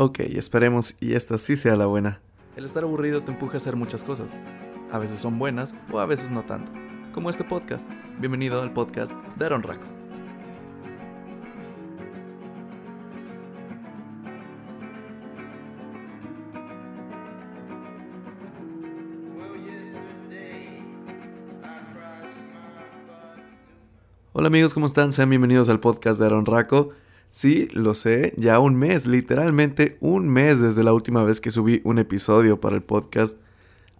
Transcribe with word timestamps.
Ok, 0.00 0.20
esperemos 0.20 0.94
y 1.00 1.14
esta 1.14 1.38
sí 1.38 1.56
sea 1.56 1.74
la 1.74 1.86
buena. 1.86 2.20
El 2.54 2.64
estar 2.64 2.84
aburrido 2.84 3.24
te 3.24 3.32
empuja 3.32 3.54
a 3.54 3.56
hacer 3.56 3.74
muchas 3.74 4.04
cosas. 4.04 4.30
A 4.92 4.98
veces 5.00 5.18
son 5.18 5.40
buenas 5.40 5.74
o 5.90 5.98
a 5.98 6.06
veces 6.06 6.30
no 6.30 6.44
tanto. 6.44 6.70
Como 7.12 7.30
este 7.30 7.42
podcast. 7.42 7.84
Bienvenido 8.20 8.62
al 8.62 8.72
podcast 8.72 9.12
de 9.34 9.44
Aaron 9.44 9.64
Raco. 9.64 9.84
Hola 24.32 24.46
amigos, 24.46 24.74
¿cómo 24.74 24.86
están? 24.86 25.10
Sean 25.10 25.28
bienvenidos 25.28 25.68
al 25.68 25.80
podcast 25.80 26.20
de 26.20 26.26
Aaron 26.26 26.46
Raco. 26.46 26.90
Sí, 27.30 27.68
lo 27.72 27.94
sé, 27.94 28.34
ya 28.36 28.58
un 28.58 28.74
mes, 28.74 29.06
literalmente 29.06 29.98
un 30.00 30.28
mes 30.28 30.60
desde 30.60 30.82
la 30.82 30.92
última 30.92 31.24
vez 31.24 31.40
que 31.40 31.50
subí 31.50 31.80
un 31.84 31.98
episodio 31.98 32.60
para 32.60 32.74
el 32.74 32.82
podcast. 32.82 33.38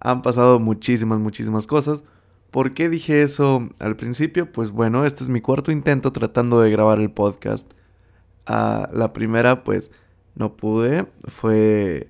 Han 0.00 0.22
pasado 0.22 0.58
muchísimas, 0.58 1.18
muchísimas 1.18 1.66
cosas. 1.66 2.04
¿Por 2.50 2.72
qué 2.72 2.88
dije 2.88 3.22
eso 3.22 3.68
al 3.78 3.96
principio? 3.96 4.50
Pues 4.50 4.70
bueno, 4.70 5.04
este 5.04 5.22
es 5.22 5.28
mi 5.28 5.40
cuarto 5.40 5.70
intento 5.70 6.12
tratando 6.12 6.60
de 6.60 6.70
grabar 6.70 6.98
el 6.98 7.10
podcast. 7.10 7.70
Ah, 8.46 8.88
la 8.94 9.12
primera, 9.12 9.64
pues 9.64 9.90
no 10.34 10.56
pude. 10.56 11.06
Fue 11.26 12.08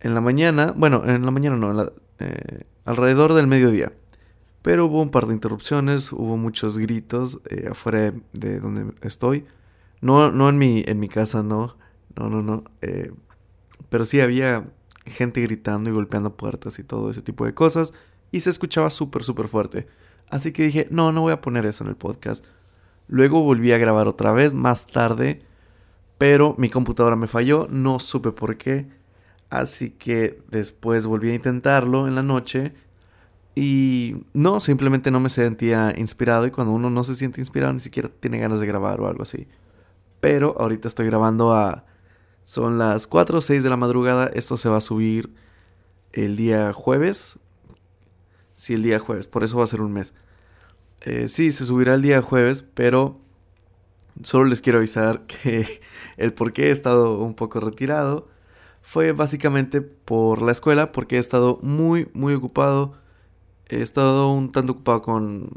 en 0.00 0.14
la 0.14 0.20
mañana. 0.20 0.72
Bueno, 0.76 1.02
en 1.04 1.24
la 1.24 1.30
mañana 1.32 1.56
no, 1.56 1.92
eh, 2.20 2.64
alrededor 2.84 3.34
del 3.34 3.48
mediodía. 3.48 3.92
Pero 4.62 4.86
hubo 4.86 5.02
un 5.02 5.10
par 5.10 5.26
de 5.26 5.34
interrupciones, 5.34 6.12
hubo 6.12 6.36
muchos 6.36 6.78
gritos 6.78 7.40
eh, 7.50 7.68
afuera 7.70 8.14
de 8.32 8.60
donde 8.60 8.94
estoy. 9.02 9.44
No, 10.04 10.30
no 10.30 10.50
en 10.50 10.58
mi, 10.58 10.84
en 10.86 11.00
mi 11.00 11.08
casa, 11.08 11.42
no. 11.42 11.78
No, 12.14 12.28
no, 12.28 12.42
no. 12.42 12.64
Eh, 12.82 13.10
pero 13.88 14.04
sí 14.04 14.20
había 14.20 14.68
gente 15.06 15.40
gritando 15.40 15.88
y 15.88 15.94
golpeando 15.94 16.36
puertas 16.36 16.78
y 16.78 16.84
todo 16.84 17.10
ese 17.10 17.22
tipo 17.22 17.46
de 17.46 17.54
cosas. 17.54 17.94
Y 18.30 18.40
se 18.40 18.50
escuchaba 18.50 18.90
súper, 18.90 19.24
súper 19.24 19.48
fuerte. 19.48 19.86
Así 20.28 20.52
que 20.52 20.64
dije, 20.64 20.88
no, 20.90 21.10
no 21.10 21.22
voy 21.22 21.32
a 21.32 21.40
poner 21.40 21.64
eso 21.64 21.84
en 21.84 21.88
el 21.88 21.96
podcast. 21.96 22.44
Luego 23.08 23.40
volví 23.40 23.72
a 23.72 23.78
grabar 23.78 24.06
otra 24.06 24.32
vez 24.32 24.52
más 24.52 24.86
tarde. 24.86 25.40
Pero 26.18 26.54
mi 26.58 26.68
computadora 26.68 27.16
me 27.16 27.26
falló, 27.26 27.66
no 27.70 27.98
supe 27.98 28.30
por 28.30 28.58
qué. 28.58 28.86
Así 29.48 29.88
que 29.88 30.42
después 30.50 31.06
volví 31.06 31.30
a 31.30 31.34
intentarlo 31.34 32.06
en 32.08 32.14
la 32.14 32.22
noche. 32.22 32.74
Y 33.54 34.16
no, 34.34 34.60
simplemente 34.60 35.10
no 35.10 35.18
me 35.18 35.30
sentía 35.30 35.94
inspirado. 35.96 36.46
Y 36.46 36.50
cuando 36.50 36.74
uno 36.74 36.90
no 36.90 37.04
se 37.04 37.14
siente 37.16 37.40
inspirado, 37.40 37.72
ni 37.72 37.80
siquiera 37.80 38.10
tiene 38.20 38.36
ganas 38.36 38.60
de 38.60 38.66
grabar 38.66 39.00
o 39.00 39.08
algo 39.08 39.22
así. 39.22 39.48
Pero 40.24 40.56
ahorita 40.58 40.88
estoy 40.88 41.04
grabando 41.04 41.52
a... 41.52 41.84
Son 42.44 42.78
las 42.78 43.06
4 43.06 43.36
o 43.36 43.40
6 43.42 43.62
de 43.62 43.68
la 43.68 43.76
madrugada. 43.76 44.30
Esto 44.32 44.56
se 44.56 44.70
va 44.70 44.78
a 44.78 44.80
subir 44.80 45.34
el 46.14 46.34
día 46.34 46.72
jueves. 46.72 47.38
Sí, 48.54 48.72
el 48.72 48.82
día 48.82 48.98
jueves. 48.98 49.26
Por 49.26 49.44
eso 49.44 49.58
va 49.58 49.64
a 49.64 49.66
ser 49.66 49.82
un 49.82 49.92
mes. 49.92 50.14
Eh, 51.02 51.28
sí, 51.28 51.52
se 51.52 51.66
subirá 51.66 51.92
el 51.92 52.00
día 52.00 52.22
jueves, 52.22 52.62
pero 52.62 53.20
solo 54.22 54.46
les 54.46 54.62
quiero 54.62 54.78
avisar 54.78 55.26
que 55.26 55.66
el 56.16 56.32
por 56.32 56.54
qué 56.54 56.68
he 56.68 56.70
estado 56.70 57.18
un 57.18 57.34
poco 57.34 57.60
retirado 57.60 58.26
fue 58.80 59.12
básicamente 59.12 59.82
por 59.82 60.40
la 60.40 60.52
escuela, 60.52 60.90
porque 60.90 61.16
he 61.16 61.18
estado 61.18 61.58
muy, 61.60 62.08
muy 62.14 62.32
ocupado. 62.32 62.94
He 63.68 63.82
estado 63.82 64.32
un 64.32 64.52
tanto 64.52 64.72
ocupado 64.72 65.02
con 65.02 65.50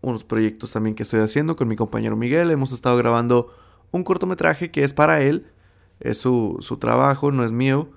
unos 0.00 0.24
proyectos 0.24 0.72
también 0.72 0.96
que 0.96 1.04
estoy 1.04 1.20
haciendo 1.20 1.54
con 1.54 1.68
mi 1.68 1.76
compañero 1.76 2.16
Miguel. 2.16 2.50
Hemos 2.50 2.72
estado 2.72 2.96
grabando 2.96 3.54
un 3.90 4.04
cortometraje 4.04 4.70
que 4.70 4.84
es 4.84 4.92
para 4.92 5.20
él, 5.22 5.46
es 6.00 6.18
su, 6.18 6.58
trabajo, 6.80 7.32
no 7.32 7.44
es 7.44 7.52
mío. 7.52 7.90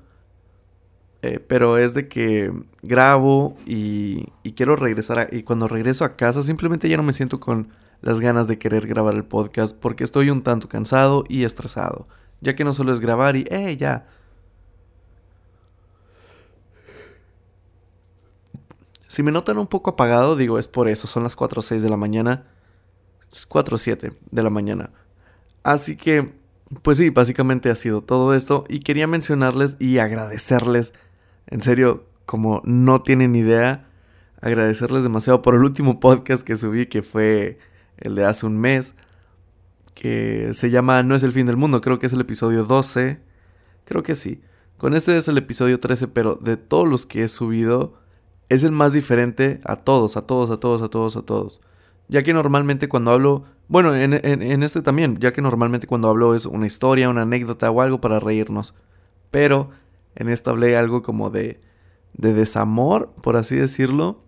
Eh, 1.23 1.39
pero 1.39 1.77
es 1.77 1.93
de 1.93 2.07
que 2.07 2.51
grabo 2.81 3.55
y, 3.67 4.25
quiero 4.55 4.75
regresar 4.75 5.29
y 5.31 5.43
cuando 5.43 5.67
regreso 5.67 6.03
a 6.03 6.15
casa 6.15 6.41
simplemente 6.41 6.89
ya 6.89 6.97
no 6.97 7.03
me 7.03 7.13
siento 7.13 7.39
con 7.39 7.69
las 8.01 8.19
ganas 8.19 8.47
de 8.47 8.57
querer 8.57 8.87
grabar 8.87 9.13
el 9.13 9.23
podcast 9.23 9.77
porque 9.77 10.03
estoy 10.03 10.31
un 10.31 10.41
tanto 10.41 10.67
cansado 10.67 11.23
y 11.29 11.43
estresado, 11.43 12.07
ya 12.41 12.55
que 12.55 12.63
no 12.63 12.73
solo 12.73 12.91
es 12.91 12.99
grabar 12.99 13.35
y, 13.35 13.45
eh, 13.51 13.77
ya. 13.77 14.07
Si 19.07 19.21
me 19.23 19.31
notan 19.31 19.57
un 19.57 19.67
poco 19.67 19.91
apagado, 19.91 20.35
digo, 20.35 20.57
es 20.57 20.67
por 20.67 20.87
eso, 20.87 21.05
son 21.05 21.23
las 21.23 21.35
4 21.35 21.59
o 21.59 21.61
6 21.61 21.83
de 21.83 21.89
la 21.89 21.97
mañana, 21.97 22.45
4 23.47 23.75
o 23.75 23.77
7 23.77 24.13
de 24.31 24.43
la 24.43 24.49
mañana. 24.49 24.89
Así 25.63 25.95
que, 25.95 26.33
pues 26.81 26.97
sí, 26.97 27.09
básicamente 27.09 27.69
ha 27.69 27.75
sido 27.75 28.01
todo 28.01 28.33
esto 28.33 28.65
y 28.67 28.79
quería 28.79 29.07
mencionarles 29.07 29.77
y 29.79 29.99
agradecerles, 29.99 30.93
en 31.47 31.61
serio, 31.61 32.05
como 32.25 32.61
no 32.65 33.01
tienen 33.01 33.35
idea, 33.35 33.87
agradecerles 34.41 35.03
demasiado 35.03 35.41
por 35.41 35.55
el 35.55 35.63
último 35.63 35.99
podcast 35.99 36.45
que 36.45 36.55
subí, 36.55 36.87
que 36.87 37.03
fue 37.03 37.59
el 37.97 38.15
de 38.15 38.25
hace 38.25 38.45
un 38.45 38.57
mes, 38.57 38.95
que 39.93 40.51
se 40.53 40.71
llama 40.71 41.03
No 41.03 41.15
es 41.15 41.23
el 41.23 41.33
fin 41.33 41.45
del 41.45 41.57
mundo, 41.57 41.81
creo 41.81 41.99
que 41.99 42.07
es 42.07 42.13
el 42.13 42.21
episodio 42.21 42.63
12, 42.63 43.19
creo 43.85 44.03
que 44.03 44.15
sí. 44.15 44.41
Con 44.77 44.95
este 44.95 45.15
es 45.15 45.27
el 45.27 45.37
episodio 45.37 45.79
13, 45.79 46.07
pero 46.07 46.35
de 46.41 46.57
todos 46.57 46.87
los 46.87 47.05
que 47.05 47.23
he 47.23 47.27
subido, 47.27 47.99
es 48.49 48.63
el 48.63 48.71
más 48.71 48.93
diferente 48.93 49.61
a 49.63 49.75
todos, 49.75 50.17
a 50.17 50.23
todos, 50.23 50.49
a 50.49 50.57
todos, 50.57 50.81
a 50.81 50.89
todos, 50.89 51.15
a 51.15 51.21
todos. 51.21 51.61
Ya 52.11 52.21
que 52.21 52.33
normalmente 52.33 52.87
cuando 52.87 53.11
hablo 53.11 53.45
bueno, 53.71 53.95
en, 53.95 54.13
este 54.63 54.81
también, 54.81 55.17
ya 55.21 55.31
que 55.31 55.41
normalmente 55.41 55.87
cuando 55.87 56.09
hablo 56.09 56.35
es 56.35 56.45
una 56.45 56.67
historia, 56.67 57.07
una 57.07 57.21
anécdota 57.21 57.71
o 57.71 57.79
algo 57.79 58.01
para 58.01 58.19
reírnos. 58.19 58.75
Pero 59.31 59.69
en 60.15 60.27
esto 60.27 60.51
hablé 60.51 60.75
algo 60.75 61.03
como 61.03 61.29
de, 61.29 61.61
de 62.11 62.33
desamor, 62.33 63.13
por 63.23 63.37
así 63.37 63.55
decirlo. 63.55 64.25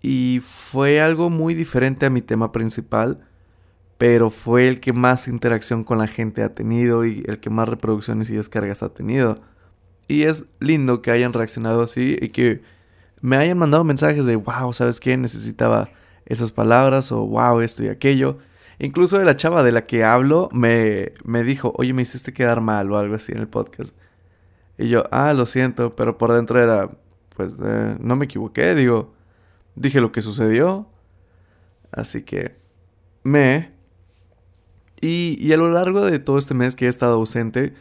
Y 0.00 0.38
fue 0.44 1.00
algo 1.00 1.28
muy 1.28 1.54
diferente 1.54 2.06
a 2.06 2.10
mi 2.10 2.22
tema 2.22 2.52
principal. 2.52 3.26
Pero 3.98 4.30
fue 4.30 4.68
el 4.68 4.78
que 4.78 4.92
más 4.92 5.26
interacción 5.26 5.82
con 5.82 5.98
la 5.98 6.06
gente 6.06 6.44
ha 6.44 6.54
tenido 6.54 7.04
y 7.04 7.24
el 7.26 7.40
que 7.40 7.50
más 7.50 7.68
reproducciones 7.68 8.30
y 8.30 8.36
descargas 8.36 8.84
ha 8.84 8.94
tenido. 8.94 9.40
Y 10.06 10.22
es 10.22 10.44
lindo 10.60 11.02
que 11.02 11.10
hayan 11.10 11.32
reaccionado 11.32 11.82
así 11.82 12.16
y 12.22 12.28
que 12.28 12.62
me 13.20 13.36
hayan 13.38 13.58
mandado 13.58 13.82
mensajes 13.82 14.24
de, 14.24 14.36
wow, 14.36 14.72
¿sabes 14.72 15.00
qué? 15.00 15.16
Necesitaba 15.16 15.90
esas 16.26 16.52
palabras 16.52 17.12
o 17.12 17.26
wow, 17.26 17.60
esto 17.60 17.82
y 17.82 17.88
aquello. 17.88 18.38
Incluso 18.78 19.18
de 19.18 19.24
la 19.24 19.36
chava 19.36 19.62
de 19.62 19.72
la 19.72 19.86
que 19.86 20.04
hablo 20.04 20.50
me, 20.52 21.12
me 21.24 21.42
dijo, 21.44 21.72
oye, 21.76 21.94
me 21.94 22.02
hiciste 22.02 22.32
quedar 22.32 22.60
mal 22.60 22.90
o 22.92 22.98
algo 22.98 23.14
así 23.14 23.32
en 23.32 23.38
el 23.38 23.48
podcast. 23.48 23.94
Y 24.76 24.88
yo, 24.88 25.04
ah, 25.10 25.32
lo 25.32 25.46
siento, 25.46 25.96
pero 25.96 26.18
por 26.18 26.32
dentro 26.32 26.60
era, 26.60 26.90
pues, 27.34 27.54
eh, 27.64 27.96
no 27.98 28.16
me 28.16 28.26
equivoqué, 28.26 28.74
digo, 28.74 29.14
dije 29.74 30.00
lo 30.00 30.12
que 30.12 30.20
sucedió. 30.20 30.88
Así 31.92 32.22
que, 32.22 32.56
me... 33.22 33.74
Y, 35.00 35.36
y 35.40 35.52
a 35.52 35.56
lo 35.56 35.70
largo 35.70 36.04
de 36.04 36.18
todo 36.18 36.38
este 36.38 36.54
mes 36.54 36.74
que 36.74 36.86
he 36.86 36.88
estado 36.88 37.14
ausente, 37.14 37.74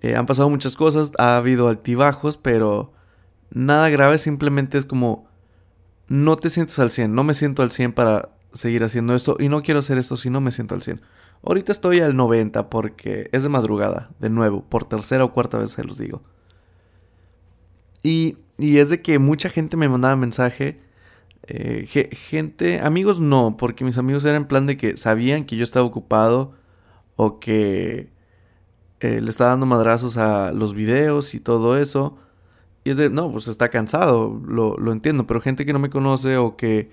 eh, 0.00 0.16
han 0.16 0.26
pasado 0.26 0.50
muchas 0.50 0.76
cosas, 0.76 1.12
ha 1.18 1.36
habido 1.36 1.68
altibajos, 1.68 2.36
pero 2.36 2.92
nada 3.50 3.88
grave, 3.88 4.18
simplemente 4.18 4.78
es 4.78 4.84
como 4.84 5.28
no 6.08 6.36
te 6.36 6.50
sientes 6.50 6.78
al 6.78 6.90
100, 6.90 7.14
no 7.14 7.24
me 7.24 7.34
siento 7.34 7.62
al 7.62 7.70
100 7.70 7.92
para 7.92 8.30
seguir 8.52 8.84
haciendo 8.84 9.14
esto 9.14 9.36
y 9.38 9.48
no 9.48 9.62
quiero 9.62 9.80
hacer 9.80 9.98
esto 9.98 10.16
si 10.16 10.30
no 10.30 10.40
me 10.40 10.52
siento 10.52 10.74
al 10.74 10.82
100. 10.82 11.00
Ahorita 11.42 11.72
estoy 11.72 12.00
al 12.00 12.16
90 12.16 12.70
porque 12.70 13.28
es 13.32 13.42
de 13.42 13.48
madrugada, 13.48 14.10
de 14.18 14.30
nuevo, 14.30 14.64
por 14.64 14.84
tercera 14.84 15.24
o 15.24 15.32
cuarta 15.32 15.58
vez 15.58 15.72
se 15.72 15.84
los 15.84 15.98
digo. 15.98 16.22
Y, 18.02 18.38
y 18.58 18.78
es 18.78 18.90
de 18.90 19.02
que 19.02 19.18
mucha 19.18 19.48
gente 19.48 19.76
me 19.76 19.88
mandaba 19.88 20.16
mensaje. 20.16 20.80
Eh, 21.46 21.86
gente, 22.12 22.80
amigos 22.80 23.20
no, 23.20 23.56
porque 23.58 23.84
mis 23.84 23.98
amigos 23.98 24.24
eran 24.24 24.42
en 24.42 24.48
plan 24.48 24.66
de 24.66 24.78
que 24.78 24.96
sabían 24.96 25.44
que 25.44 25.56
yo 25.56 25.64
estaba 25.64 25.86
ocupado 25.86 26.54
o 27.16 27.38
que 27.38 28.10
eh, 29.00 29.20
le 29.20 29.28
estaba 29.28 29.50
dando 29.50 29.66
madrazos 29.66 30.16
a 30.16 30.52
los 30.52 30.74
videos 30.74 31.34
y 31.34 31.40
todo 31.40 31.78
eso. 31.78 32.18
Y 32.84 32.90
es 32.90 32.96
de, 32.98 33.10
no, 33.10 33.32
pues 33.32 33.48
está 33.48 33.70
cansado, 33.70 34.40
lo, 34.46 34.76
lo 34.76 34.92
entiendo, 34.92 35.26
pero 35.26 35.40
gente 35.40 35.64
que 35.64 35.72
no 35.72 35.78
me 35.78 35.90
conoce 35.90 36.36
o 36.36 36.56
que 36.56 36.90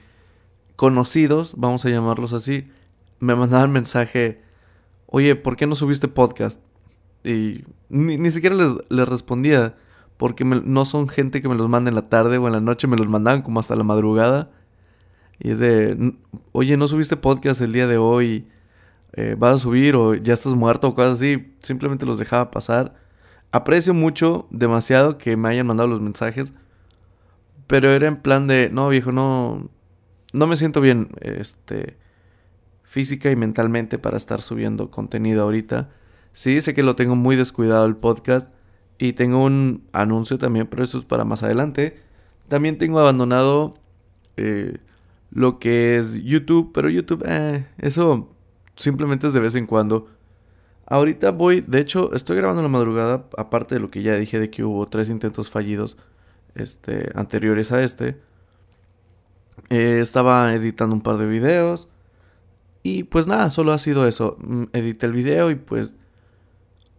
conocidos, 0.77 1.53
vamos 1.57 1.85
a 1.85 1.89
llamarlos 1.89 2.33
así, 2.33 2.69
me 3.19 3.35
mandaban 3.35 3.71
mensaje, 3.71 4.41
oye, 5.05 5.35
¿por 5.35 5.55
qué 5.55 5.67
no 5.67 5.75
subiste 5.75 6.07
podcast? 6.07 6.59
Y 7.23 7.65
ni, 7.89 8.31
siquiera 8.31 8.55
les, 8.55 9.07
respondía, 9.07 9.75
porque 10.17 10.43
no 10.43 10.85
son 10.85 11.07
gente 11.07 11.41
que 11.41 11.49
me 11.49 11.55
los 11.55 11.69
manda 11.69 11.89
en 11.89 11.95
la 11.95 12.09
tarde 12.09 12.37
o 12.37 12.47
en 12.47 12.53
la 12.53 12.61
noche, 12.61 12.87
me 12.87 12.97
los 12.97 13.07
mandaban 13.07 13.41
como 13.41 13.59
hasta 13.59 13.75
la 13.75 13.83
madrugada. 13.83 14.49
Y 15.39 15.51
es 15.51 15.59
de, 15.59 16.15
oye, 16.51 16.77
¿no 16.77 16.87
subiste 16.87 17.17
podcast 17.17 17.61
el 17.61 17.73
día 17.73 17.87
de 17.87 17.97
hoy? 17.97 18.47
Eh, 19.13 19.35
¿Vas 19.37 19.55
a 19.55 19.57
subir 19.57 19.95
o 19.95 20.15
ya 20.15 20.33
estás 20.33 20.53
muerto 20.55 20.87
o 20.87 20.95
cosas 20.95 21.13
así? 21.13 21.53
Simplemente 21.59 22.05
los 22.05 22.17
dejaba 22.17 22.49
pasar. 22.49 22.95
Aprecio 23.51 23.93
mucho, 23.93 24.47
demasiado 24.49 25.17
que 25.17 25.35
me 25.35 25.49
hayan 25.49 25.67
mandado 25.67 25.89
los 25.89 26.01
mensajes. 26.01 26.53
Pero 27.67 27.91
era 27.91 28.07
en 28.07 28.17
plan 28.17 28.47
de, 28.47 28.69
no, 28.69 28.89
viejo, 28.89 29.11
no. 29.11 29.69
No 30.33 30.47
me 30.47 30.55
siento 30.55 30.81
bien, 30.81 31.09
este. 31.21 31.97
Física 32.83 33.31
y 33.31 33.35
mentalmente 33.35 33.97
para 33.97 34.17
estar 34.17 34.41
subiendo 34.41 34.91
contenido 34.91 35.43
ahorita. 35.43 35.89
Sí, 36.33 36.59
sé 36.61 36.73
que 36.73 36.83
lo 36.83 36.95
tengo 36.95 37.15
muy 37.15 37.35
descuidado 37.35 37.85
el 37.85 37.95
podcast. 37.95 38.51
Y 38.97 39.13
tengo 39.13 39.43
un 39.43 39.87
anuncio 39.93 40.37
también, 40.37 40.67
pero 40.67 40.83
eso 40.83 40.99
es 40.99 41.05
para 41.05 41.25
más 41.25 41.43
adelante. 41.43 41.99
También 42.47 42.77
tengo 42.77 42.99
abandonado 42.99 43.73
eh, 44.37 44.77
lo 45.31 45.57
que 45.57 45.97
es 45.97 46.13
YouTube, 46.23 46.71
pero 46.73 46.89
YouTube, 46.89 47.23
eh, 47.25 47.65
eso 47.77 48.29
simplemente 48.75 49.27
es 49.27 49.33
de 49.33 49.39
vez 49.39 49.55
en 49.55 49.65
cuando. 49.65 50.07
Ahorita 50.91 51.31
voy, 51.31 51.61
de 51.61 51.79
hecho, 51.79 52.13
estoy 52.13 52.35
grabando 52.35 52.61
la 52.61 52.67
madrugada, 52.67 53.25
aparte 53.37 53.75
de 53.75 53.79
lo 53.79 53.89
que 53.89 54.03
ya 54.03 54.13
dije 54.17 54.39
de 54.39 54.49
que 54.49 54.65
hubo 54.65 54.89
tres 54.89 55.07
intentos 55.09 55.49
fallidos 55.49 55.97
este, 56.53 57.09
anteriores 57.15 57.71
a 57.71 57.81
este. 57.81 58.17
Eh, 59.69 59.99
estaba 60.01 60.53
editando 60.53 60.93
un 60.93 60.99
par 60.99 61.15
de 61.15 61.27
videos. 61.27 61.87
Y 62.83 63.03
pues 63.03 63.25
nada, 63.25 63.51
solo 63.51 63.71
ha 63.71 63.77
sido 63.77 64.05
eso. 64.05 64.35
Mm, 64.41 64.63
edité 64.73 65.05
el 65.05 65.13
video 65.13 65.49
y 65.49 65.55
pues 65.55 65.95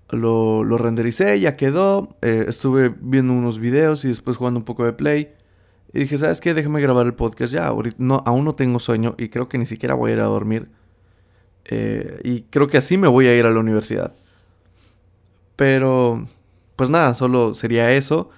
lo, 0.08 0.64
lo 0.64 0.78
rendericé, 0.78 1.38
ya 1.38 1.58
quedó. 1.58 2.16
Eh, 2.22 2.46
estuve 2.48 2.94
viendo 2.98 3.34
unos 3.34 3.58
videos 3.58 4.06
y 4.06 4.08
después 4.08 4.38
jugando 4.38 4.58
un 4.58 4.64
poco 4.64 4.86
de 4.86 4.94
play. 4.94 5.34
Y 5.92 5.98
dije, 5.98 6.16
¿sabes 6.16 6.40
qué? 6.40 6.54
Déjame 6.54 6.80
grabar 6.80 7.04
el 7.04 7.12
podcast 7.12 7.52
ya. 7.52 7.66
Ahorita 7.66 7.96
no, 7.98 8.22
aún 8.24 8.46
no 8.46 8.54
tengo 8.54 8.78
sueño 8.78 9.16
y 9.18 9.28
creo 9.28 9.50
que 9.50 9.58
ni 9.58 9.66
siquiera 9.66 9.92
voy 9.94 10.12
a 10.12 10.14
ir 10.14 10.20
a 10.20 10.24
dormir. 10.24 10.70
Eh, 11.66 12.20
y 12.24 12.42
creo 12.42 12.68
que 12.68 12.78
así 12.78 12.96
me 12.96 13.08
voy 13.08 13.26
a 13.26 13.36
ir 13.36 13.46
a 13.46 13.50
la 13.50 13.60
universidad. 13.60 14.14
Pero, 15.56 16.26
pues 16.76 16.90
nada, 16.90 17.14
solo 17.14 17.54
sería 17.54 17.92
eso. 17.92 18.30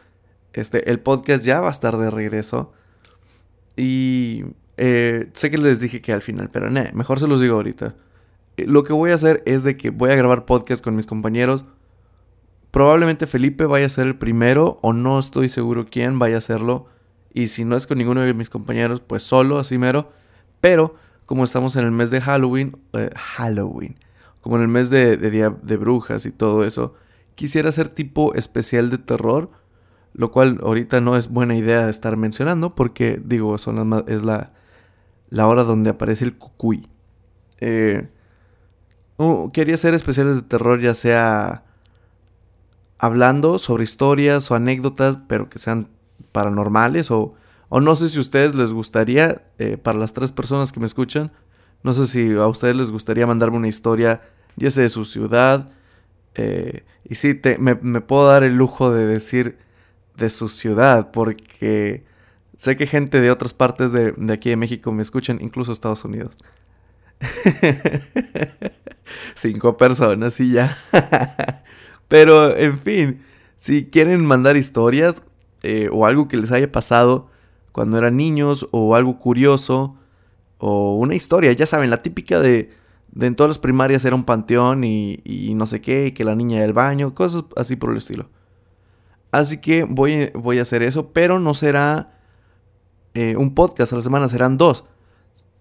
Este, 0.53 0.91
el 0.91 1.01
podcast 1.01 1.45
ya 1.45 1.61
va 1.61 1.69
a 1.69 1.73
estar 1.73 1.97
de 1.97 2.11
regreso. 2.11 2.73
Y 3.77 4.45
eh, 4.77 5.31
sé 5.33 5.51
que 5.51 5.59
les 5.59 5.81
dije 5.81 6.01
que 6.01 6.13
al 6.13 6.23
final, 6.23 6.51
pero 6.51 6.71
no, 6.71 6.85
mejor 6.93 7.21
se 7.21 7.27
los 7.27 7.41
digo 7.41 7.57
ahorita. 7.57 7.95
Eh, 8.57 8.67
lo 8.67 8.85
que 8.85 8.93
voy 8.93 9.11
a 9.11 9.15
hacer 9.15 9.43
es 9.47 9.63
de 9.63 9.77
que 9.77 9.91
voy 9.91 10.11
a 10.11 10.17
grabar 10.17 10.45
podcast 10.45 10.83
con 10.83 10.97
mis 10.97 11.07
compañeros. 11.07 11.65
Probablemente 12.71 13.27
Felipe 13.27 13.67
vaya 13.67 13.87
a 13.87 13.89
ser 13.89 14.07
el 14.07 14.17
primero 14.17 14.79
o 14.83 14.93
no 14.93 15.19
estoy 15.19 15.49
seguro 15.49 15.87
quién 15.87 16.19
vaya 16.19 16.37
a 16.37 16.39
hacerlo. 16.39 16.87
Y 17.33 17.49
si 17.49 17.65
no 17.65 17.77
es 17.77 17.87
con 17.87 17.99
ninguno 17.99 18.21
de 18.21 18.35
mis 18.35 18.51
compañeros, 18.51 19.01
pues 19.01 19.23
solo, 19.23 19.59
así 19.59 19.79
mero. 19.79 20.13
Pero 20.61 20.95
como 21.27 21.45
estamos 21.45 21.77
en 21.77 21.85
el 21.85 21.91
mes 21.91 22.11
de 22.11 22.21
Halloween, 22.21 22.77
eh, 22.93 23.11
Halloween, 23.17 23.97
como 24.41 24.57
en 24.57 24.63
el 24.63 24.69
mes 24.69 24.91
de, 24.91 25.17
Día 25.17 25.51
de 25.51 25.77
Brujas 25.77 26.27
y 26.27 26.31
todo 26.31 26.65
eso, 26.65 26.95
quisiera 27.35 27.71
hacer 27.71 27.89
tipo 27.89 28.35
especial 28.35 28.91
de 28.91 28.99
terror, 28.99 29.51
lo 30.13 30.31
cual 30.31 30.61
ahorita 30.63 31.01
no 31.01 31.17
es 31.17 31.29
buena 31.29 31.57
idea 31.57 31.89
estar 31.89 32.17
mencionando 32.17 32.75
porque, 32.75 33.21
digo, 33.25 33.59
son 33.59 34.05
es 34.07 34.23
la, 34.23 34.53
la 35.31 35.49
hora 35.49 35.65
donde 35.65 35.91
aparece 35.91 36.25
el 36.25 36.37
cucuy. 36.37 36.89
Eh, 37.59 38.09
quería 39.53 39.75
hacer 39.75 39.95
especiales 39.95 40.37
de 40.37 40.43
terror 40.43 40.81
ya 40.81 40.95
sea 40.95 41.65
hablando 42.99 43.59
sobre 43.59 43.85
historias 43.85 44.51
o 44.51 44.55
anécdotas, 44.55 45.19
pero 45.27 45.49
que 45.49 45.59
sean 45.59 45.89
paranormales 46.33 47.11
o, 47.11 47.35
o 47.69 47.81
no 47.81 47.95
sé 47.95 48.09
si 48.09 48.19
a 48.19 48.21
ustedes 48.21 48.55
les 48.55 48.73
gustaría, 48.73 49.43
eh, 49.59 49.77
para 49.77 49.99
las 49.99 50.13
tres 50.13 50.33
personas 50.33 50.73
que 50.73 50.81
me 50.81 50.87
escuchan, 50.87 51.33
no 51.83 51.93
sé 51.93 52.07
si 52.07 52.35
a 52.35 52.47
ustedes 52.47 52.77
les 52.77 52.91
gustaría 52.91 53.27
mandarme 53.27 53.57
una 53.57 53.69
historia, 53.69 54.23
ya 54.57 54.71
sea 54.71 54.85
de 54.85 54.89
su 54.89 55.05
ciudad. 55.05 55.73
Eh, 56.35 56.85
y 57.05 57.17
sí, 57.17 57.35
te, 57.35 57.59
me, 57.59 57.77
puedo 57.77 58.27
dar 58.27 58.45
el 58.45 58.57
lujo 58.57 58.93
de 58.93 59.07
decir 59.07 59.59
de 60.17 60.31
su 60.31 60.49
ciudad, 60.49 61.11
porque 61.11 62.05
sé 62.57 62.77
que 62.77 62.87
gente 62.87 63.21
de 63.21 63.31
otras 63.31 63.53
partes 63.53 63.93
de, 63.93 64.13
de 64.13 64.33
aquí 64.33 64.51
de 64.51 64.57
México 64.57 64.93
me 64.93 65.03
escuchan, 65.03 65.39
incluso 65.41 65.73
Estados 65.73 66.05
Unidos. 66.05 66.37
Cinco 69.35 69.77
personas 69.77 70.41
y 70.41 70.53
ya. 70.53 70.77
Pero, 72.09 72.57
en 72.57 72.79
fin, 72.79 73.25
si 73.57 73.87
quieren 73.87 74.25
mandar 74.25 74.57
historias, 74.57 75.23
eh, 75.63 75.89
o 75.91 76.05
algo 76.05 76.29
que 76.29 76.37
les 76.37 76.53
haya 76.53 76.71
pasado 76.71 77.31
cuando 77.75 77.99
eran 77.99 78.17
niños 78.17 78.69
o 78.71 78.95
algo 78.95 79.19
curioso 79.19 79.97
o 80.59 80.97
una 80.97 81.17
historia, 81.17 81.51
ya 81.51 81.67
saben, 81.67 81.91
la 81.91 82.03
típica 82.03 82.39
de, 82.39 82.71
de 83.11 83.27
en 83.27 83.35
todas 83.35 83.49
las 83.49 83.59
primarias 83.59 84.05
era 84.05 84.15
un 84.15 84.23
panteón 84.23 84.85
y, 84.85 85.19
y, 85.25 85.53
no 85.55 85.67
sé 85.67 85.81
qué, 85.81 86.07
y 86.07 86.13
que 86.13 86.23
la 86.23 86.37
niña 86.37 86.61
del 86.61 86.73
baño, 86.73 87.17
cosas 87.17 87.43
así 87.57 87.75
por 87.75 87.91
el 87.91 87.97
estilo. 87.97 88.31
Así 89.33 89.59
que 89.59 89.83
voy, 89.83 90.31
voy 90.35 90.61
a 90.61 90.63
hacer 90.63 90.85
eso, 90.85 91.09
pero 91.13 91.41
no 91.41 91.53
será 91.53 92.17
eh, 93.15 93.35
un 93.35 93.57
podcast 93.57 93.93
a 93.93 93.97
la 93.97 94.03
semana, 94.03 94.29
serán 94.29 94.57
dos. 94.57 94.85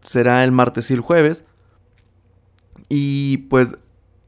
Será 0.03 0.43
el 0.43 0.51
martes 0.51 0.91
y 0.91 0.93
el 0.93 1.01
jueves. 1.01 1.45
Y 2.89 3.37
pues 3.49 3.75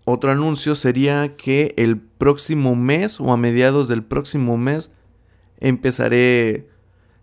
otro 0.05 0.31
anuncio 0.31 0.73
sería 0.73 1.35
que 1.35 1.75
el 1.77 1.99
próximo 1.99 2.75
mes 2.75 3.21
o 3.21 3.31
a 3.31 3.37
mediados 3.37 3.87
del 3.87 4.03
próximo 4.03 4.57
mes 4.57 4.89
empezaré 5.59 6.73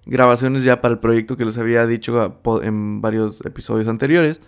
grabaciones 0.06 0.64
ya 0.64 0.80
para 0.80 0.94
el 0.94 1.00
proyecto 1.00 1.36
que 1.36 1.44
les 1.44 1.58
había 1.58 1.86
dicho 1.86 2.40
en 2.62 3.00
varios 3.00 3.44
episodios 3.44 3.88
anteriores. 3.88 4.40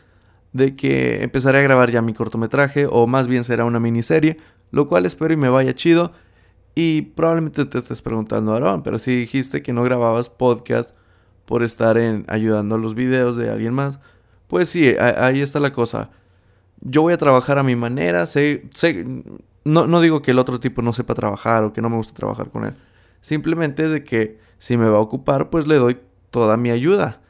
De 0.52 0.76
que 0.76 1.22
empezaré 1.22 1.58
a 1.58 1.62
grabar 1.62 1.90
ya 1.90 2.00
mi 2.00 2.14
cortometraje 2.14 2.86
o 2.88 3.06
más 3.06 3.26
bien 3.26 3.44
será 3.44 3.64
una 3.64 3.80
miniserie. 3.80 4.38
Lo 4.70 4.88
cual 4.88 5.06
espero 5.06 5.34
y 5.34 5.36
me 5.36 5.48
vaya 5.48 5.74
chido. 5.74 6.12
Y 6.74 7.02
probablemente 7.02 7.64
te 7.64 7.78
estés 7.78 8.02
preguntando, 8.02 8.52
Aaron, 8.52 8.82
pero 8.82 8.98
si 8.98 9.14
dijiste 9.14 9.62
que 9.62 9.72
no 9.72 9.84
grababas 9.84 10.28
podcast 10.28 10.90
por 11.44 11.62
estar 11.62 11.98
en, 11.98 12.24
ayudando 12.28 12.74
a 12.74 12.78
los 12.78 12.94
videos 12.94 13.36
de 13.36 13.50
alguien 13.50 13.74
más. 13.74 14.00
Pues 14.48 14.68
sí, 14.68 14.94
ahí 14.98 15.40
está 15.40 15.60
la 15.60 15.72
cosa. 15.72 16.10
Yo 16.80 17.02
voy 17.02 17.12
a 17.12 17.18
trabajar 17.18 17.58
a 17.58 17.62
mi 17.62 17.76
manera. 17.76 18.26
Sé, 18.26 18.64
sé, 18.74 19.04
no, 19.64 19.86
no 19.86 20.00
digo 20.00 20.22
que 20.22 20.32
el 20.32 20.38
otro 20.38 20.60
tipo 20.60 20.82
no 20.82 20.92
sepa 20.92 21.14
trabajar 21.14 21.64
o 21.64 21.72
que 21.72 21.82
no 21.82 21.90
me 21.90 21.96
gusta 21.96 22.14
trabajar 22.14 22.50
con 22.50 22.64
él. 22.64 22.74
Simplemente 23.20 23.84
es 23.84 23.90
de 23.90 24.04
que 24.04 24.38
si 24.64 24.78
me 24.78 24.88
va 24.88 24.96
a 24.96 25.00
ocupar, 25.02 25.50
pues 25.50 25.66
le 25.66 25.76
doy 25.76 25.98
toda 26.30 26.56
mi 26.56 26.70
ayuda. 26.70 27.20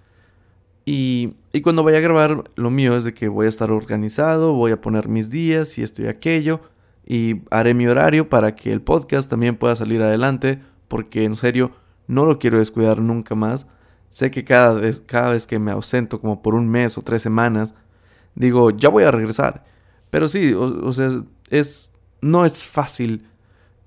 Y, 0.84 1.34
y, 1.52 1.62
cuando 1.62 1.82
vaya 1.82 1.98
a 1.98 2.00
grabar, 2.00 2.44
lo 2.54 2.70
mío 2.70 2.96
es 2.96 3.02
de 3.02 3.12
que 3.12 3.26
voy 3.26 3.46
a 3.46 3.48
estar 3.48 3.72
organizado, 3.72 4.52
voy 4.52 4.70
a 4.70 4.81
poner 4.81 5.08
mis 5.08 5.31
días 5.31 5.76
y 5.76 5.82
esto 5.82 6.00
y 6.00 6.06
aquello. 6.06 6.60
Y 7.04 7.42
haré 7.50 7.75
mi 7.75 7.88
horario 7.88 8.28
para 8.28 8.54
que 8.54 8.70
el 8.70 8.82
podcast 8.82 9.28
también 9.28 9.56
pueda 9.56 9.75
salir 9.75 10.00
adelante. 10.00 10.60
Porque 10.86 11.25
en 11.25 11.34
serio, 11.34 11.72
no 12.06 12.25
lo 12.25 12.38
quiero 12.38 12.60
descuidar 12.60 13.00
nunca 13.00 13.34
más. 13.34 13.66
Sé 14.10 14.31
que 14.31 14.44
cada 14.44 14.75
vez, 14.75 15.02
cada 15.04 15.32
vez 15.32 15.44
que 15.48 15.58
me 15.58 15.72
ausento, 15.72 16.20
como 16.20 16.40
por 16.40 16.54
un 16.54 16.69
mes 16.69 16.96
o 16.98 17.02
tres 17.02 17.20
semanas, 17.20 17.75
digo, 18.36 18.70
ya 18.70 18.90
voy 18.90 19.02
a 19.02 19.10
regresar. 19.10 19.64
Pero 20.08 20.28
sí, 20.28 20.54
o 20.54 20.92
sea, 20.92 21.25
es, 21.50 21.92
no 22.20 22.44
es 22.44 22.69
fácil 22.69 23.26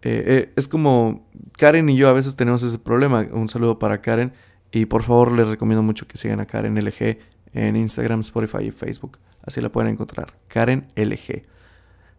eh, 0.02 0.24
eh, 0.28 0.54
es 0.56 0.68
como 0.68 1.28
Karen 1.58 1.90
y 1.90 1.98
yo 1.98 2.10
a 2.10 2.14
veces 2.14 2.36
tenemos 2.36 2.64
ese 2.64 2.80
problema. 2.80 3.28
Un 3.32 3.50
saludo 3.50 3.80
para 3.80 4.02
Karen. 4.02 4.34
Y 4.72 4.86
por 4.86 5.04
favor 5.04 5.32
les 5.32 5.48
recomiendo 5.48 5.82
mucho 5.84 6.08
que 6.08 6.18
sigan 6.18 6.40
a 6.40 6.46
Karen 6.46 6.76
LG 6.76 7.18
en 7.54 7.76
Instagram, 7.76 8.20
Spotify 8.20 8.66
y 8.66 8.72
Facebook. 8.72 9.18
Así 9.42 9.62
la 9.62 9.72
pueden 9.72 9.92
encontrar. 9.92 10.34
Karen 10.48 10.88
LG. 10.96 11.44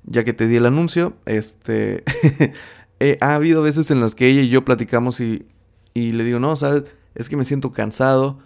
Ya 0.04 0.24
que 0.24 0.32
te 0.32 0.46
di 0.46 0.56
el 0.56 0.66
anuncio, 0.66 1.16
este... 1.26 2.04
Eh, 3.00 3.16
ha 3.20 3.34
habido 3.34 3.62
veces 3.62 3.92
en 3.92 4.00
las 4.00 4.16
que 4.16 4.26
ella 4.26 4.42
y 4.42 4.48
yo 4.48 4.64
platicamos 4.64 5.20
y, 5.20 5.46
y 5.94 6.10
le 6.10 6.24
digo, 6.24 6.40
no, 6.40 6.56
sabes, 6.56 6.82
es 7.14 7.28
que 7.28 7.36
me 7.36 7.44
siento 7.44 7.70
cansado. 7.70 8.40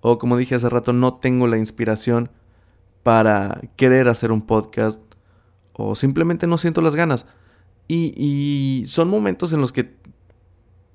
O 0.00 0.18
como 0.18 0.36
dije 0.36 0.56
hace 0.56 0.68
rato, 0.68 0.92
no 0.92 1.14
tengo 1.14 1.46
la 1.46 1.56
inspiración 1.56 2.28
para 3.04 3.60
querer 3.76 4.08
hacer 4.08 4.32
un 4.32 4.42
podcast. 4.42 5.00
O 5.72 5.94
simplemente 5.94 6.48
no 6.48 6.58
siento 6.58 6.80
las 6.80 6.96
ganas. 6.96 7.26
Y, 7.88 8.84
son 8.86 9.08
momentos 9.08 9.52
en 9.52 9.60
los 9.60 9.72
que, 9.72 9.94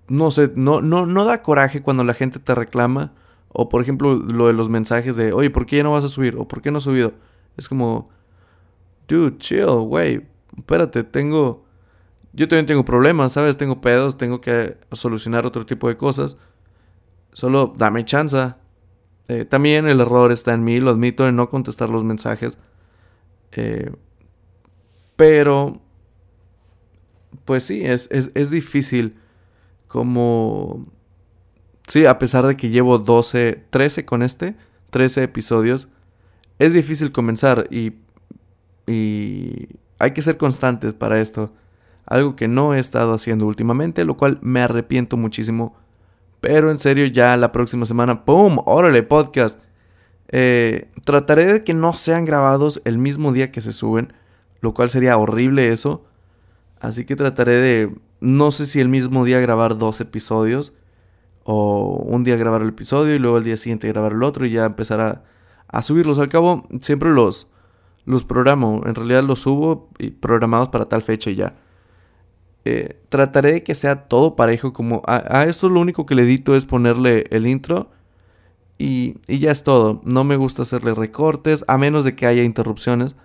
no 0.07 0.31
sé, 0.31 0.51
no, 0.55 0.81
no, 0.81 1.05
no 1.05 1.25
da 1.25 1.43
coraje 1.43 1.81
cuando 1.81 2.03
la 2.03 2.13
gente 2.13 2.39
te 2.39 2.55
reclama. 2.55 3.13
O 3.49 3.69
por 3.69 3.81
ejemplo, 3.81 4.15
lo 4.15 4.47
de 4.47 4.53
los 4.53 4.69
mensajes 4.69 5.15
de, 5.15 5.31
oye, 5.33 5.49
¿por 5.49 5.65
qué 5.65 5.77
ya 5.77 5.83
no 5.83 5.91
vas 5.91 6.03
a 6.03 6.09
subir? 6.09 6.35
O 6.37 6.47
¿por 6.47 6.61
qué 6.61 6.71
no 6.71 6.77
has 6.77 6.83
subido? 6.83 7.13
Es 7.55 7.69
como, 7.69 8.09
dude, 9.07 9.37
chill, 9.37 9.65
güey. 9.65 10.25
Espérate, 10.57 11.03
tengo... 11.03 11.65
Yo 12.33 12.47
también 12.47 12.67
tengo 12.67 12.85
problemas, 12.85 13.31
¿sabes? 13.33 13.57
Tengo 13.57 13.81
pedos, 13.81 14.17
tengo 14.17 14.41
que 14.41 14.77
solucionar 14.91 15.45
otro 15.45 15.65
tipo 15.65 15.87
de 15.87 15.97
cosas. 15.97 16.37
Solo 17.31 17.73
dame 17.77 18.05
chance. 18.05 18.53
Eh, 19.27 19.45
también 19.45 19.87
el 19.87 19.99
error 20.01 20.31
está 20.31 20.53
en 20.53 20.63
mí, 20.63 20.79
lo 20.79 20.91
admito, 20.91 21.27
en 21.27 21.35
no 21.35 21.49
contestar 21.49 21.89
los 21.89 22.03
mensajes. 22.03 22.57
Eh, 23.53 23.91
pero 25.15 25.81
pues 27.45 27.63
sí, 27.63 27.85
es, 27.85 28.09
es, 28.11 28.49
difícil 28.49 29.17
como... 29.87 30.85
Sí, 31.87 32.05
a 32.05 32.19
pesar 32.19 32.45
de 32.45 32.57
que 32.57 32.69
llevo 32.69 32.97
12, 32.97 33.63
13 33.69 34.05
con 34.05 34.23
este, 34.23 34.55
13 34.89 35.23
episodios, 35.23 35.87
es 36.59 36.73
difícil 36.73 37.11
comenzar 37.11 37.67
y, 37.71 37.93
y 38.85 39.69
hay 39.99 40.11
que 40.11 40.21
ser 40.21 40.37
constantes 40.37 40.93
para 40.93 41.21
esto. 41.21 41.53
Algo 42.05 42.35
que 42.35 42.47
no 42.47 42.73
he 42.73 42.79
estado 42.79 43.13
haciendo 43.13 43.45
últimamente, 43.45 44.03
lo 44.03 44.17
cual 44.17 44.39
me 44.41 44.61
arrepiento 44.61 45.15
muchísimo. 45.15 45.75
Pero 46.41 46.71
en 46.71 46.77
serio, 46.77 47.05
ya 47.05 47.37
la 47.37 47.51
próxima 47.51 47.85
semana, 47.85 48.25
¡pum! 48.25 48.59
¡Órale, 48.65 49.03
podcast! 49.03 49.61
Eh, 50.29 50.89
trataré 51.05 51.45
de 51.45 51.63
que 51.63 51.73
no 51.73 51.93
sean 51.93 52.25
grabados 52.25 52.81
el 52.83 52.97
mismo 52.97 53.31
día 53.31 53.51
que 53.51 53.61
se 53.61 53.71
suben 53.71 54.13
lo 54.61 54.73
cual 54.73 54.89
sería 54.89 55.17
horrible 55.17 55.71
eso. 55.71 56.05
Así 56.79 57.05
que 57.05 57.15
trataré 57.15 57.59
de, 57.59 57.95
no 58.19 58.51
sé 58.51 58.65
si 58.65 58.79
el 58.79 58.89
mismo 58.89 59.25
día 59.25 59.39
grabar 59.39 59.77
dos 59.77 60.01
episodios, 60.01 60.73
o 61.43 62.03
un 62.05 62.25
día 62.25 62.35
grabar 62.35 62.61
el 62.61 62.69
episodio 62.69 63.15
y 63.15 63.19
luego 63.19 63.37
el 63.37 63.45
día 63.45 63.55
siguiente 63.55 63.87
grabar 63.87 64.11
el 64.11 64.23
otro 64.23 64.45
y 64.45 64.51
ya 64.51 64.65
empezar 64.65 64.99
a, 64.99 65.23
a 65.69 65.81
subirlos. 65.81 66.19
Al 66.19 66.27
cabo, 66.27 66.67
siempre 66.81 67.11
los, 67.11 67.47
los 68.03 68.25
programo, 68.25 68.81
en 68.85 68.95
realidad 68.95 69.23
los 69.23 69.39
subo 69.39 69.89
y 69.97 70.09
programados 70.11 70.69
para 70.69 70.89
tal 70.89 71.03
fecha 71.03 71.29
y 71.29 71.35
ya. 71.35 71.55
Eh, 72.65 72.99
trataré 73.07 73.53
de 73.53 73.63
que 73.63 73.75
sea 73.75 74.09
todo 74.09 74.35
parejo, 74.35 74.73
como 74.73 75.01
a, 75.07 75.45
esto 75.45 75.69
lo 75.69 75.79
único 75.79 76.05
que 76.05 76.15
le 76.15 76.23
edito 76.23 76.53
es 76.53 76.65
ponerle 76.65 77.25
el 77.29 77.47
intro 77.47 77.91
y, 78.77 79.15
y 79.25 79.39
ya 79.39 79.51
es 79.51 79.63
todo. 79.63 80.01
No 80.03 80.25
me 80.25 80.35
gusta 80.35 80.63
hacerle 80.63 80.93
recortes, 80.95 81.63
a 81.69 81.77
menos 81.77 82.03
de 82.03 82.13
que 82.17 82.25
haya 82.25 82.43
interrupciones 82.43 83.15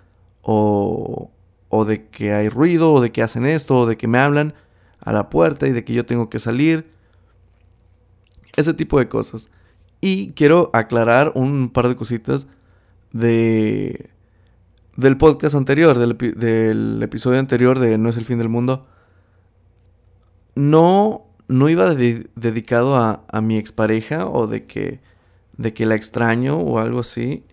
o, 0.41 1.29
o 1.73 1.85
de 1.85 2.07
que 2.07 2.33
hay 2.33 2.49
ruido, 2.49 2.93
o 2.93 3.01
de 3.01 3.11
que 3.11 3.23
hacen 3.23 3.45
esto, 3.45 3.79
o 3.79 3.85
de 3.87 3.97
que 3.97 4.07
me 4.07 4.19
hablan 4.19 4.53
a 4.99 5.11
la 5.11 5.29
puerta 5.29 5.67
y 5.67 5.71
de 5.71 5.83
que 5.83 5.93
yo 5.93 6.05
tengo 6.05 6.29
que 6.29 6.39
salir. 6.39 6.91
Ese 8.55 8.75
tipo 8.75 8.99
de 8.99 9.09
cosas. 9.09 9.49
Y 9.99 10.33
quiero 10.33 10.69
aclarar 10.73 11.31
un 11.33 11.69
par 11.69 11.87
de 11.87 11.95
cositas 11.95 12.47
de 13.11 14.11
del 14.95 15.17
podcast 15.17 15.55
anterior, 15.55 15.97
del, 15.97 17.01
episodio 17.01 17.39
anterior 17.39 17.79
de 17.79 17.97
No 17.97 18.09
es 18.09 18.17
el 18.17 18.25
fin 18.25 18.37
del 18.37 18.49
mundo. 18.49 18.85
No, 20.53 21.25
no 21.47 21.69
iba 21.69 21.95
dedicado 21.95 22.97
a, 22.97 23.25
a, 23.27 23.41
mi 23.41 23.57
expareja 23.57 24.27
o 24.27 24.45
de 24.45 24.65
que, 24.65 24.99
de 25.57 25.73
que 25.73 25.87
la 25.87 25.95
extraño 25.95 26.57
o 26.57 26.77
algo 26.77 26.99
así. 26.99 27.43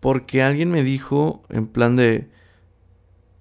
Porque 0.00 0.42
alguien 0.42 0.70
me 0.70 0.82
dijo 0.82 1.42
en 1.48 1.66
plan 1.66 1.96
de... 1.96 2.28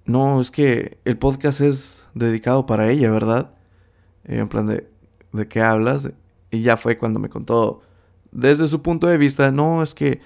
No, 0.06 0.40
es 0.40 0.52
que 0.52 1.00
el 1.06 1.18
podcast 1.18 1.62
es 1.62 2.04
dedicado 2.14 2.66
para 2.66 2.90
ella, 2.90 3.12
¿verdad? 3.12 3.56
En 4.24 4.48
plan 4.48 4.68
de... 4.68 4.90
¿De 5.32 5.50
qué 5.50 5.62
hablas? 5.62 6.10
Y 6.50 6.62
ya 6.62 6.78
fue 6.78 6.98
cuando 6.98 7.20
me 7.20 7.28
contó 7.28 7.82
desde 8.36 8.68
su 8.68 8.82
punto 8.82 9.08
de 9.08 9.18
vista, 9.18 9.50
no, 9.50 9.82
es 9.82 9.96
que 9.96 10.20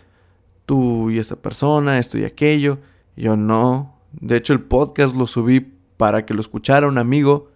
tú 0.66 1.12
y 1.12 1.20
esa 1.20 1.36
persona, 1.36 2.00
esto 2.00 2.18
y 2.18 2.26
aquello. 2.26 2.80
yo 3.16 3.38
no. 3.38 4.00
De 4.14 4.36
hecho, 4.36 4.54
el 4.54 4.62
podcast 4.62 5.16
lo 5.16 5.28
subí 5.28 5.62
para 5.96 6.26
que 6.26 6.34
lo 6.34 6.40
escuchara 6.40 6.88
un 6.88 6.98
amigo, 6.98 7.50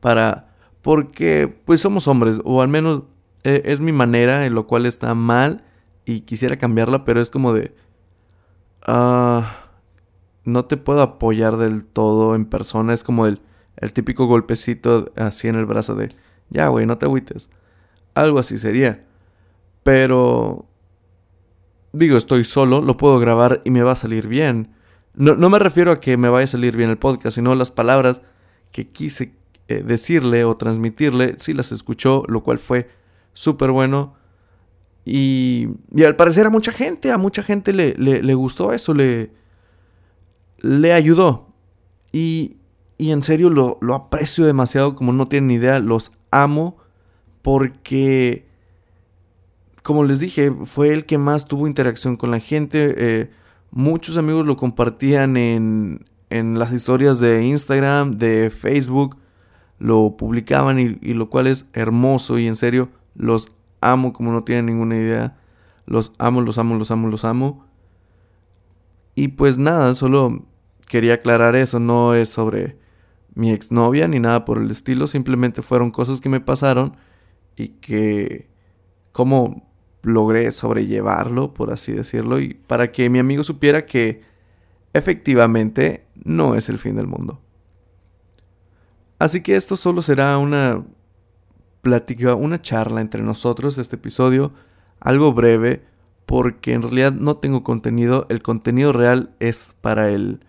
para... 0.00 0.54
Porque 0.82 1.48
pues 1.64 1.80
somos 1.80 2.06
hombres, 2.06 2.40
o 2.44 2.60
al 2.60 2.68
menos 2.68 3.04
e, 3.42 3.62
es 3.64 3.80
mi 3.80 3.92
manera, 3.92 4.44
en 4.44 4.54
lo 4.54 4.66
cual 4.66 4.84
está 4.84 5.14
mal 5.14 5.64
y 6.04 6.20
quisiera 6.20 6.58
cambiarla, 6.58 7.06
pero 7.06 7.22
es 7.22 7.30
como 7.30 7.54
de... 7.54 7.74
Ah, 8.82 9.63
no 10.44 10.64
te 10.66 10.76
puedo 10.76 11.00
apoyar 11.00 11.56
del 11.56 11.84
todo 11.84 12.34
en 12.34 12.44
persona, 12.44 12.92
es 12.92 13.02
como 13.02 13.26
el, 13.26 13.40
el 13.76 13.92
típico 13.92 14.26
golpecito 14.26 15.12
así 15.16 15.48
en 15.48 15.56
el 15.56 15.66
brazo 15.66 15.94
de... 15.94 16.08
Ya, 16.50 16.68
güey, 16.68 16.86
no 16.86 16.98
te 16.98 17.06
agüites. 17.06 17.48
Algo 18.14 18.38
así 18.38 18.58
sería. 18.58 19.04
Pero... 19.82 20.66
Digo, 21.92 22.16
estoy 22.16 22.44
solo, 22.44 22.80
lo 22.80 22.96
puedo 22.96 23.18
grabar 23.20 23.62
y 23.64 23.70
me 23.70 23.82
va 23.82 23.92
a 23.92 23.96
salir 23.96 24.26
bien. 24.26 24.74
No, 25.14 25.48
me 25.48 25.60
refiero 25.60 25.92
a 25.92 26.00
que 26.00 26.16
me 26.16 26.28
vaya 26.28 26.44
a 26.44 26.48
salir 26.48 26.76
bien 26.76 26.90
el 26.90 26.98
podcast, 26.98 27.36
sino 27.36 27.54
las 27.54 27.70
palabras 27.70 28.20
que 28.72 28.88
quise 28.88 29.36
eh, 29.68 29.84
decirle 29.86 30.44
o 30.44 30.56
transmitirle, 30.56 31.36
sí 31.38 31.52
las 31.52 31.70
escuchó, 31.70 32.24
lo 32.26 32.42
cual 32.42 32.58
fue 32.58 32.90
súper 33.32 33.70
bueno. 33.70 34.14
Y, 35.04 35.68
y, 35.94 36.02
al 36.02 36.16
parecer 36.16 36.46
a 36.46 36.50
mucha 36.50 36.72
gente, 36.72 37.12
a 37.12 37.18
mucha 37.18 37.44
gente 37.44 37.72
le, 37.72 37.94
le, 37.96 38.34
gustó 38.34 38.72
eso, 38.72 38.92
le, 38.92 39.30
le 40.64 40.92
ayudó. 40.94 41.48
Y, 42.10 42.56
y 42.96 43.10
en 43.10 43.22
serio 43.22 43.50
lo, 43.50 43.78
lo, 43.80 43.94
aprecio 43.94 44.46
demasiado, 44.46 44.94
como 44.96 45.12
no 45.12 45.28
tienen 45.28 45.50
idea, 45.50 45.78
los 45.78 46.10
amo 46.30 46.78
porque, 47.42 48.46
como 49.82 50.04
les 50.04 50.20
dije, 50.20 50.50
fue 50.50 50.92
el 50.92 51.04
que 51.04 51.18
más 51.18 51.46
tuvo 51.46 51.66
interacción 51.66 52.16
con 52.16 52.30
la 52.30 52.40
gente. 52.40 52.94
Eh, 52.96 53.30
muchos 53.70 54.16
amigos 54.16 54.46
lo 54.46 54.56
compartían 54.56 55.36
en, 55.36 56.06
en, 56.30 56.58
las 56.58 56.72
historias 56.72 57.18
de 57.18 57.44
Instagram, 57.44 58.12
de 58.12 58.50
Facebook, 58.50 59.18
lo 59.78 60.16
publicaban 60.16 60.78
y, 60.78 60.98
y 61.02 61.12
lo 61.12 61.28
cual 61.28 61.46
es 61.46 61.68
hermoso 61.74 62.38
y 62.38 62.46
en 62.46 62.56
serio 62.56 62.88
los 63.14 63.52
amo 63.80 64.12
como 64.14 64.32
no 64.32 64.44
tienen 64.44 64.66
ninguna 64.66 64.96
idea. 64.96 65.36
Los 65.84 66.14
amo, 66.16 66.40
los 66.40 66.56
amo, 66.56 66.76
los 66.76 66.90
amo, 66.90 67.08
los 67.08 67.26
amo. 67.26 67.66
Y 69.14 69.28
pues 69.28 69.58
nada, 69.58 69.94
solo 69.94 70.46
quería 70.86 71.14
aclarar 71.14 71.56
eso, 71.56 71.78
no 71.78 72.14
es 72.14 72.28
sobre 72.28 72.78
mi 73.34 73.50
exnovia 73.50 74.06
ni 74.08 74.20
nada 74.20 74.44
por 74.44 74.58
el 74.58 74.70
estilo, 74.70 75.06
simplemente 75.06 75.62
fueron 75.62 75.90
cosas 75.90 76.20
que 76.20 76.28
me 76.28 76.40
pasaron 76.40 76.96
y 77.56 77.68
que 77.68 78.48
cómo 79.12 79.70
logré 80.02 80.50
sobrellevarlo, 80.52 81.54
por 81.54 81.72
así 81.72 81.92
decirlo, 81.92 82.38
y 82.38 82.54
para 82.54 82.92
que 82.92 83.08
mi 83.10 83.18
amigo 83.18 83.42
supiera 83.42 83.86
que 83.86 84.22
efectivamente 84.92 86.06
no 86.14 86.54
es 86.54 86.68
el 86.68 86.78
fin 86.78 86.96
del 86.96 87.06
mundo. 87.06 87.40
Así 89.18 89.42
que 89.42 89.56
esto 89.56 89.76
solo 89.76 90.02
será 90.02 90.36
una 90.38 90.84
plática, 91.80 92.34
una 92.34 92.60
charla 92.60 93.00
entre 93.00 93.22
nosotros, 93.22 93.78
este 93.78 93.96
episodio, 93.96 94.52
algo 95.00 95.32
breve, 95.32 95.84
porque 96.26 96.72
en 96.72 96.82
realidad 96.82 97.12
no 97.12 97.36
tengo 97.36 97.62
contenido, 97.62 98.26
el 98.28 98.42
contenido 98.42 98.92
real 98.92 99.34
es 99.40 99.74
para 99.80 100.10
el 100.10 100.40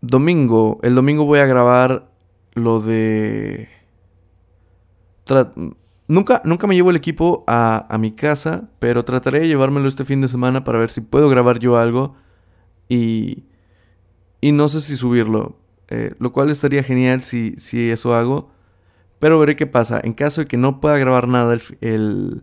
domingo. 0.00 0.78
El 0.82 0.94
domingo 0.94 1.24
voy 1.24 1.40
a 1.40 1.46
grabar 1.46 2.10
lo 2.54 2.80
de 2.80 3.68
Nunca, 6.08 6.42
nunca 6.44 6.66
me 6.66 6.74
llevo 6.74 6.90
el 6.90 6.96
equipo 6.96 7.44
a, 7.46 7.96
mi 8.00 8.10
casa, 8.10 8.68
pero 8.80 9.04
trataré 9.04 9.40
de 9.40 9.48
llevármelo 9.48 9.86
este 9.86 10.04
fin 10.04 10.20
de 10.20 10.26
semana 10.26 10.64
para 10.64 10.80
ver 10.80 10.90
si 10.90 11.00
puedo 11.00 11.28
grabar 11.28 11.60
yo 11.60 11.76
algo 11.76 12.16
y, 12.88 13.44
y 14.40 14.50
no 14.50 14.66
sé 14.66 14.80
si 14.80 14.96
subirlo, 14.96 15.56
eh, 15.86 16.14
lo 16.18 16.32
cual 16.32 16.50
estaría 16.50 16.82
genial 16.82 17.22
si, 17.22 17.52
si 17.58 17.90
eso 17.90 18.16
hago, 18.16 18.50
pero 19.20 19.38
veré 19.38 19.54
qué 19.54 19.68
pasa. 19.68 20.00
En 20.02 20.12
caso 20.12 20.40
de 20.40 20.48
que 20.48 20.56
no 20.56 20.80
pueda 20.80 20.98
grabar 20.98 21.28
nada 21.28 21.54
el, 21.80 22.42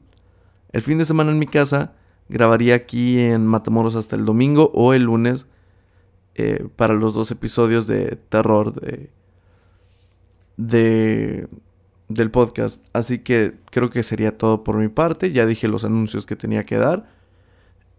el, 0.72 0.82
fin 0.82 0.98
de 0.98 1.04
semana 1.04 1.32
en 1.32 1.40
mi 1.40 1.48
casa, 1.48 1.94
grabaría 2.30 2.76
aquí 2.76 3.20
en 3.20 3.46
Matamoros 3.46 3.96
hasta 3.96 4.16
el 4.16 4.24
domingo 4.24 4.72
o 4.74 4.94
el 4.94 5.04
lunes 5.04 5.46
eh, 6.38 6.68
para 6.76 6.94
los 6.94 7.14
dos 7.14 7.32
episodios 7.32 7.88
de 7.88 8.16
terror 8.30 8.74
de... 8.74 9.10
de 10.58 11.48
del 12.10 12.32
podcast. 12.32 12.86
Así 12.94 13.20
que 13.20 13.56
creo 13.70 13.90
que 13.90 14.04
sería 14.04 14.38
todo 14.38 14.64
por 14.64 14.78
mi 14.78 14.88
parte. 14.88 15.32
Ya 15.32 15.46
dije 15.46 15.68
los 15.68 15.84
anuncios 15.84 16.26
que 16.26 16.36
tenía 16.36 16.64
que 16.64 16.78
dar. 16.78 17.10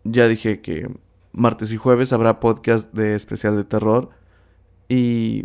Ya 0.05 0.29
dije 0.29 0.61
que 0.61 0.91
martes 1.33 1.73
y 1.73 1.77
jueves 1.77 2.13
habrá 2.13 2.41
podcast 2.41 2.93
de 2.95 3.15
especial 3.15 3.57
de 3.57 3.65
terror. 3.65 4.11
Y 4.89 5.45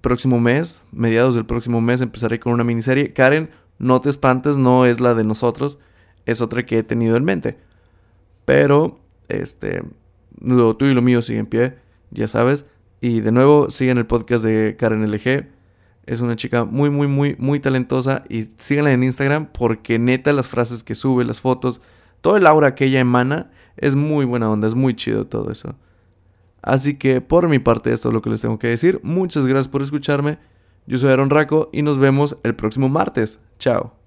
próximo 0.00 0.38
mes, 0.38 0.82
mediados 0.92 1.34
del 1.34 1.46
próximo 1.46 1.80
mes, 1.80 2.00
empezaré 2.00 2.38
con 2.38 2.52
una 2.52 2.64
miniserie. 2.64 3.12
Karen, 3.12 3.50
no 3.78 4.00
te 4.00 4.10
espantes, 4.10 4.56
no 4.56 4.86
es 4.86 5.00
la 5.00 5.14
de 5.14 5.24
nosotros. 5.24 5.78
Es 6.26 6.40
otra 6.40 6.64
que 6.64 6.78
he 6.78 6.82
tenido 6.82 7.16
en 7.16 7.24
mente. 7.24 7.58
Pero, 8.44 9.00
este, 9.28 9.82
lo 10.40 10.76
tuyo 10.76 10.92
y 10.92 10.94
lo 10.94 11.02
mío 11.02 11.22
siguen 11.22 11.40
en 11.40 11.46
pie, 11.46 11.74
ya 12.10 12.28
sabes. 12.28 12.66
Y 13.00 13.20
de 13.20 13.32
nuevo, 13.32 13.70
siguen 13.70 13.98
el 13.98 14.06
podcast 14.06 14.44
de 14.44 14.76
Karen 14.78 15.10
LG 15.10 15.58
es 16.08 16.22
una 16.22 16.36
chica 16.36 16.64
muy, 16.64 16.88
muy, 16.88 17.06
muy, 17.06 17.36
muy 17.38 17.60
talentosa. 17.60 18.24
Y 18.30 18.44
síganla 18.56 18.92
en 18.92 19.04
Instagram 19.04 19.48
porque 19.52 19.98
neta 19.98 20.32
las 20.32 20.48
frases 20.48 20.82
que 20.82 20.94
sube, 20.94 21.22
las 21.24 21.40
fotos, 21.40 21.82
todo 22.22 22.38
el 22.38 22.46
aura 22.46 22.74
que 22.74 22.86
ella 22.86 22.98
emana 22.98 23.50
es 23.76 23.94
muy 23.94 24.24
buena 24.24 24.50
onda, 24.50 24.66
es 24.66 24.74
muy 24.74 24.96
chido 24.96 25.26
todo 25.26 25.52
eso. 25.52 25.76
Así 26.62 26.94
que 26.94 27.20
por 27.20 27.48
mi 27.48 27.58
parte 27.58 27.92
esto 27.92 28.08
es 28.08 28.14
lo 28.14 28.22
que 28.22 28.30
les 28.30 28.40
tengo 28.40 28.58
que 28.58 28.68
decir. 28.68 29.00
Muchas 29.02 29.46
gracias 29.46 29.68
por 29.68 29.82
escucharme. 29.82 30.38
Yo 30.86 30.96
soy 30.96 31.10
Aaron 31.10 31.28
Raco 31.28 31.68
y 31.72 31.82
nos 31.82 31.98
vemos 31.98 32.38
el 32.42 32.54
próximo 32.54 32.88
martes. 32.88 33.38
Chao. 33.58 33.97